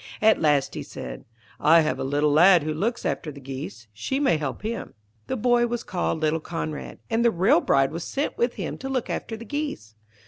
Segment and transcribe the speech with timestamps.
[0.19, 1.25] At last he said,
[1.59, 4.95] 'I have a little lad who looks after the geese; she may help him.'
[5.27, 8.89] The boy was called little Conrad, and the real bride was sent with him to
[8.89, 9.93] look after the geese.